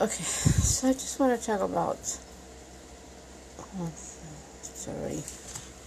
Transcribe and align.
Okay, 0.00 0.22
so 0.22 0.90
I 0.90 0.92
just 0.92 1.18
want 1.18 1.40
to 1.40 1.44
talk 1.44 1.60
about. 1.60 1.98
Oh, 3.58 3.90
sorry. 4.62 5.24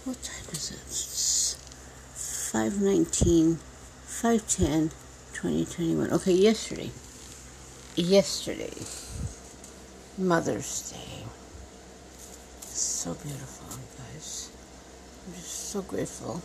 What 0.04 0.22
time 0.22 0.44
is 0.52 0.70
it? 0.70 0.76
It's 0.86 1.56
519, 2.52 3.56
510, 4.04 4.90
2021. 5.32 6.10
Okay, 6.12 6.32
yesterday. 6.32 6.90
Yesterday. 7.96 8.74
Mother's 10.18 10.92
Day. 10.92 11.24
So 12.68 13.14
beautiful, 13.14 13.78
guys. 13.96 14.50
I'm 15.26 15.32
just 15.36 15.70
so 15.70 15.80
grateful 15.80 16.42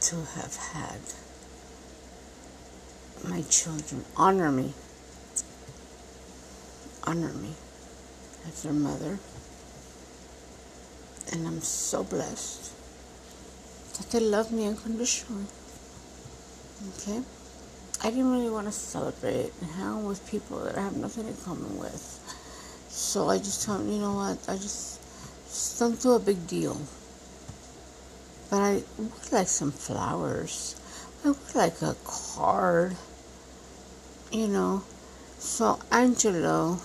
to 0.00 0.16
have 0.16 0.56
had 0.56 0.98
my 3.22 3.42
children 3.42 4.04
honor 4.16 4.50
me 4.50 4.74
honor 7.10 7.32
me 7.32 7.52
as 8.46 8.62
their 8.62 8.72
mother. 8.72 9.18
And 11.32 11.46
I'm 11.46 11.60
so 11.60 12.04
blessed 12.04 12.72
that 13.96 14.10
they 14.12 14.20
love 14.20 14.52
me 14.52 14.66
unconditionally. 14.68 15.46
Okay? 16.90 17.20
I 18.02 18.10
didn't 18.10 18.30
really 18.30 18.48
want 18.48 18.66
to 18.66 18.72
celebrate 18.72 19.52
and 19.60 19.70
hang 19.72 20.04
with 20.06 20.30
people 20.30 20.60
that 20.60 20.78
I 20.78 20.82
have 20.82 20.96
nothing 20.96 21.26
in 21.26 21.36
common 21.38 21.78
with. 21.78 22.04
So 22.88 23.28
I 23.28 23.38
just 23.38 23.66
told 23.66 23.80
them, 23.80 23.92
you 23.92 23.98
know 23.98 24.14
what, 24.14 24.38
I 24.48 24.54
just, 24.54 25.00
just 25.46 25.80
don't 25.80 26.00
do 26.00 26.12
a 26.12 26.20
big 26.20 26.46
deal. 26.46 26.80
But 28.50 28.60
I 28.60 28.82
would 28.98 29.32
like 29.32 29.48
some 29.48 29.72
flowers. 29.72 30.80
I 31.24 31.28
would 31.28 31.54
like 31.56 31.82
a 31.82 31.96
card. 32.04 32.96
You 34.30 34.46
know. 34.46 34.82
So 35.38 35.80
Angelo 35.90 36.78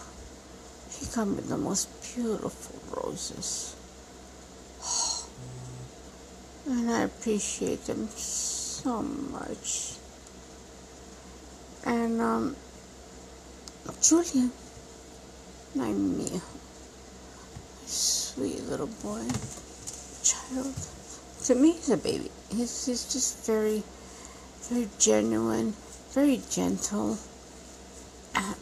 he 1.00 1.06
got 1.14 1.28
me 1.28 1.42
the 1.42 1.58
most 1.58 1.90
beautiful 2.16 2.80
roses. 2.96 3.76
And 6.68 6.90
I 6.90 7.04
appreciate 7.04 7.86
them 7.86 8.08
so 8.08 9.04
much. 9.04 9.98
And, 11.86 12.20
um, 12.20 12.56
Julian, 14.02 14.52
my 15.76 15.92
sweet 17.86 18.64
little 18.64 18.88
boy, 19.02 19.22
child. 20.24 20.74
To 21.46 21.56
me, 21.56 21.74
he's 21.74 21.90
a 21.90 21.98
baby. 21.98 22.32
He's, 22.50 22.86
he's 22.86 23.12
just 23.12 23.46
very, 23.46 23.84
very 24.70 24.90
genuine, 25.00 25.74
very 26.12 26.42
gentle. 26.50 27.18
And 28.34 28.56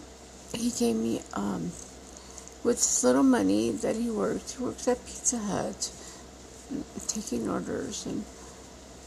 he 0.53 0.71
gave 0.71 0.95
me, 0.95 1.21
um, 1.33 1.71
with 2.63 2.77
his 2.77 3.03
little 3.03 3.23
money 3.23 3.71
that 3.71 3.95
he 3.95 4.09
worked, 4.09 4.51
he 4.51 4.63
worked 4.63 4.87
at 4.87 5.05
Pizza 5.05 5.37
Hut, 5.37 5.91
taking 7.07 7.49
orders, 7.49 8.05
and 8.05 8.23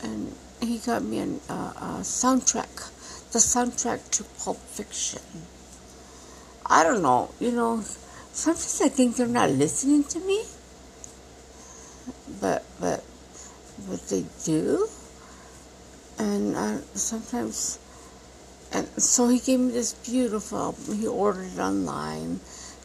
and 0.02 0.32
he 0.60 0.78
got 0.78 1.02
me 1.02 1.20
a, 1.20 1.52
a 1.52 2.00
soundtrack, 2.02 2.92
the 3.32 3.38
soundtrack 3.38 4.10
to 4.10 4.24
Pulp 4.38 4.58
Fiction. 4.58 5.22
I 6.66 6.82
don't 6.82 7.02
know, 7.02 7.30
you 7.40 7.52
know, 7.52 7.80
sometimes 8.32 8.80
I 8.82 8.88
think 8.88 9.16
they're 9.16 9.26
not 9.26 9.50
listening 9.50 10.04
to 10.04 10.20
me, 10.20 10.44
but 12.40 12.64
but 12.78 13.02
but 13.88 14.06
they 14.08 14.24
do, 14.44 14.88
and 16.18 16.54
uh, 16.54 16.78
sometimes. 16.94 17.78
And 18.72 18.88
so 19.00 19.28
he 19.28 19.38
gave 19.38 19.60
me 19.60 19.70
this 19.70 19.94
beautiful 19.94 20.58
album. 20.58 20.98
He 20.98 21.06
ordered 21.06 21.52
it 21.54 21.58
online 21.58 22.40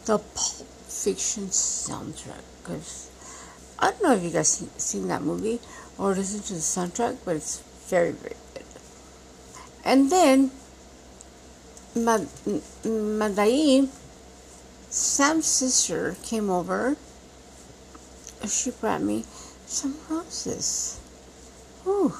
the 0.06 0.18
Pulp 0.18 0.68
Fiction 0.88 1.48
soundtrack. 1.48 2.42
Because 2.62 3.10
I 3.80 3.92
don't 3.92 4.04
know 4.04 4.14
if 4.14 4.24
you 4.24 4.30
guys 4.30 4.50
seen, 4.50 4.70
seen 4.78 5.08
that 5.08 5.22
movie 5.22 5.60
or 5.98 6.14
listened 6.14 6.44
to 6.46 6.54
the 6.54 6.60
soundtrack, 6.60 7.18
but 7.26 7.36
it's 7.36 7.60
very, 7.88 8.12
very 8.12 8.36
good. 8.54 8.66
And 9.84 10.12
then, 10.12 10.52
Madai, 11.96 13.88
Sam's 14.90 15.46
sister, 15.46 16.16
came 16.24 16.50
over. 16.50 16.96
And 18.42 18.50
she 18.50 18.72
brought 18.72 19.02
me 19.02 19.26
some 19.66 19.96
roses. 20.10 21.00
Ooh, 21.86 22.14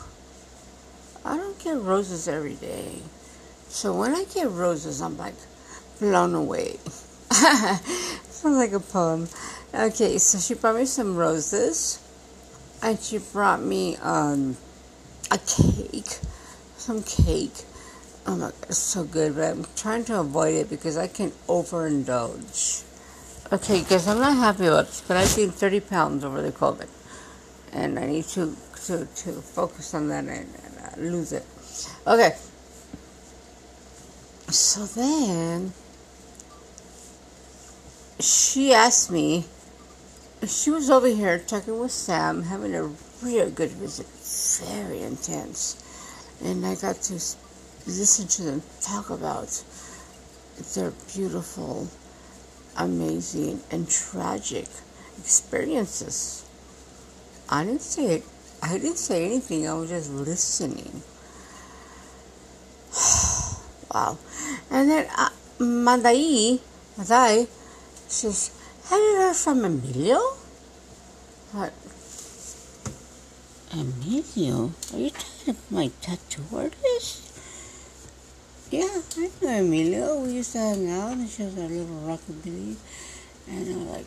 I 1.26 1.38
don't 1.38 1.58
get 1.60 1.78
roses 1.78 2.28
every 2.28 2.56
day. 2.56 3.02
So 3.70 3.96
when 3.96 4.14
I 4.14 4.26
get 4.26 4.50
roses, 4.50 5.02
I'm 5.02 5.18
like 5.18 5.36
blown 6.00 6.34
away. 6.34 6.78
Sounds 7.32 8.58
like 8.58 8.74
a 8.74 8.80
poem. 8.82 9.30
Okay, 9.74 10.18
so 10.18 10.38
she 10.38 10.54
brought 10.54 10.76
me 10.76 10.86
some 10.86 11.16
roses, 11.16 11.98
and 12.84 13.00
she 13.00 13.20
brought 13.20 13.62
me 13.62 13.96
um, 13.98 14.58
a 15.32 15.38
cake, 15.38 16.20
some 16.76 17.02
cake. 17.04 17.54
Oh 18.28 18.36
my 18.36 18.48
god, 18.48 18.54
it's 18.64 18.78
so 18.78 19.06
good, 19.06 19.36
but 19.36 19.46
I'm 19.46 19.66
trying 19.78 20.04
to 20.06 20.20
avoid 20.20 20.56
it 20.56 20.70
because 20.70 20.98
I 20.98 21.08
can 21.08 21.32
overindulge. 21.48 22.84
Okay, 23.54 23.84
guys, 23.84 24.10
I'm 24.10 24.20
not 24.20 24.36
happy 24.36 24.66
about 24.66 24.88
this, 24.88 25.02
but 25.08 25.16
I've 25.16 25.34
gained 25.34 25.54
30 25.54 25.80
pounds 25.80 26.26
over 26.26 26.42
the 26.42 26.52
COVID, 26.52 26.90
and 27.72 27.98
I 27.98 28.08
need 28.08 28.26
to 28.36 28.58
to, 28.88 29.06
to 29.06 29.32
focus 29.32 29.94
on 29.94 30.10
that 30.10 30.26
and, 30.26 30.30
and 30.30 30.80
uh, 30.84 31.00
lose 31.00 31.32
it. 31.32 31.46
Okay, 32.06 32.36
so 34.50 34.86
then 34.86 35.72
she 38.22 38.74
asked 38.74 39.12
me, 39.12 39.46
she 40.46 40.72
was 40.72 40.90
over 40.90 41.08
here 41.08 41.40
talking 41.40 41.80
with 41.80 41.92
Sam, 41.92 42.44
having 42.44 42.76
a 42.76 42.90
real 43.22 43.50
good 43.50 43.72
visit, 43.72 44.08
very 44.66 45.02
intense. 45.02 45.78
And 46.44 46.66
I 46.66 46.76
got 46.76 47.02
to 47.04 47.14
listen 47.14 48.28
to 48.28 48.44
them 48.44 48.64
talk 48.82 49.10
about 49.10 49.64
their 50.74 50.92
beautiful, 51.14 51.88
amazing, 52.78 53.62
and 53.72 53.90
tragic 53.90 54.68
experiences. 55.18 56.46
I 57.50 57.66
didn't 57.66 57.82
say 57.82 58.16
it. 58.16 58.24
I 58.64 58.78
didn't 58.78 58.98
say 58.98 59.26
anything. 59.26 59.68
I 59.68 59.74
was 59.74 59.90
just 59.90 60.12
listening. 60.12 61.02
wow. 63.94 64.18
And 64.70 64.90
then 64.90 65.08
uh, 65.18 65.30
Mandai, 65.60 66.60
Mandai 66.98 67.48
says, 68.12 68.52
Have 68.90 69.00
you 69.00 69.16
heard 69.18 69.36
from 69.36 69.66
Emilio? 69.66 70.20
What? 71.52 71.74
Emilio? 73.74 74.72
Are 74.94 75.00
you 75.00 75.10
talking 75.12 75.50
about 75.50 75.72
my 75.72 75.92
tattoo 76.02 76.44
artist? 76.54 77.32
Yeah, 78.70 79.02
I 79.18 79.30
know 79.42 79.60
Emilio. 79.60 80.22
We 80.24 80.34
used 80.34 80.54
to 80.54 80.60
hang 80.60 80.90
out 80.90 81.14
and 81.14 81.30
she 81.30 81.44
was 81.44 81.56
a 81.56 81.62
little 81.62 81.86
rockabilly. 82.08 82.76
And 83.50 83.68
I'm 83.68 83.90
like, 83.90 84.06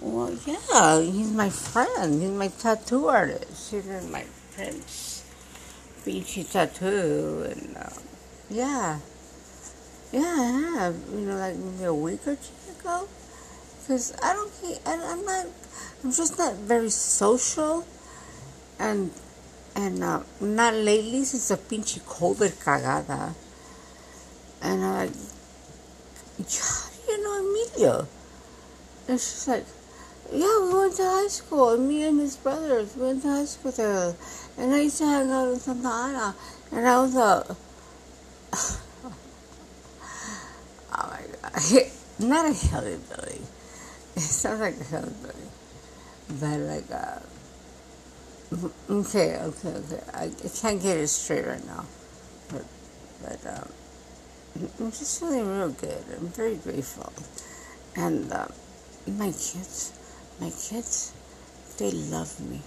well, 0.00 0.36
yeah, 0.46 1.00
he's 1.00 1.30
my 1.30 1.50
friend. 1.50 2.22
He's 2.22 2.30
my 2.30 2.48
tattoo 2.48 3.06
artist. 3.06 3.70
He's 3.70 3.86
my 4.10 4.24
Prince 4.54 5.24
Beachy 6.04 6.44
tattoo. 6.44 7.46
And 7.50 7.76
uh, 7.76 7.90
yeah, 8.50 8.98
yeah, 10.12 10.20
I 10.22 10.78
have. 10.78 10.96
You 11.12 11.20
know, 11.20 11.36
like 11.36 11.56
maybe 11.56 11.84
a 11.84 11.94
week 11.94 12.26
or 12.26 12.36
two 12.36 12.64
ago. 12.80 13.08
Because 13.84 14.16
I 14.22 14.32
don't, 14.32 14.50
and 14.86 15.02
I'm 15.02 15.24
not, 15.26 15.46
I'm 16.02 16.10
just 16.10 16.38
not 16.38 16.54
very 16.54 16.88
social. 16.88 17.86
And, 18.78 19.12
and 19.76 20.02
uh, 20.02 20.22
not 20.40 20.72
lately 20.72 21.24
since 21.24 21.48
the 21.48 21.56
pinche 21.56 22.00
COVID 22.00 22.64
cagada. 22.64 23.34
And 24.62 24.80
yeah, 26.38 26.88
you 27.08 27.22
know 27.22 27.40
Emilio? 27.40 28.08
And 29.06 29.20
she's 29.20 29.46
like, 29.48 29.66
yeah, 30.32 30.58
we 30.62 30.74
went 30.74 30.96
to 30.96 31.04
high 31.04 31.28
school. 31.28 31.76
Me 31.76 32.04
and 32.04 32.18
his 32.20 32.36
brothers 32.36 32.96
we 32.96 33.02
went 33.02 33.22
to 33.22 33.28
high 33.28 33.44
school 33.44 33.70
together. 33.70 34.16
And 34.56 34.72
I 34.72 34.80
used 34.80 34.98
to 34.98 35.04
hang 35.04 35.30
out 35.30 35.52
in 35.52 35.60
Santa 35.60 35.88
Ana. 35.88 36.34
And 36.72 36.88
I 36.88 37.00
was 37.00 37.14
a, 37.14 37.56
oh 38.54 39.12
my 40.94 41.20
God, 41.42 41.90
not 42.18 42.50
a 42.50 42.52
hillbilly. 42.54 43.42
It 44.16 44.20
sounds 44.20 44.60
like 44.60 44.80
a 44.80 44.84
hillbilly, 44.84 45.48
but 46.40 46.58
like. 46.60 46.90
Uh, 46.90 47.18
okay, 48.88 49.36
okay, 49.38 49.68
okay. 49.68 50.00
I, 50.12 50.24
I 50.24 50.48
can't 50.54 50.80
get 50.80 50.96
it 50.98 51.08
straight 51.08 51.46
right 51.46 51.64
now, 51.66 51.84
but 52.48 52.64
but 53.22 53.46
um, 53.46 53.68
I'm 54.78 54.90
just 54.92 55.18
feeling 55.18 55.46
real 55.48 55.70
good. 55.70 56.04
I'm 56.16 56.28
very 56.28 56.56
grateful, 56.56 57.12
and 57.96 58.32
uh, 58.32 58.46
my 59.06 59.26
kids, 59.26 59.92
my 60.40 60.50
kids, 60.50 61.12
they 61.78 61.90
love 61.90 62.38
me. 62.40 62.60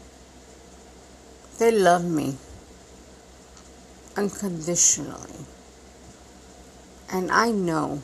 They 1.59 1.71
love 1.71 2.03
me 2.03 2.35
unconditionally, 4.15 5.45
and 7.11 7.31
I 7.31 7.51
know 7.51 8.01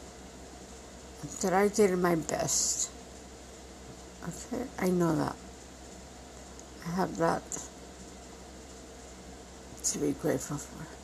that 1.41 1.53
I 1.53 1.67
did 1.67 1.97
my 1.97 2.15
best. 2.15 2.89
Okay, 4.27 4.65
I 4.79 4.89
know 4.89 5.15
that. 5.17 5.35
I 6.87 6.91
have 6.91 7.17
that 7.17 7.43
to 9.83 9.99
be 9.99 10.13
grateful 10.13 10.57
for. 10.57 11.02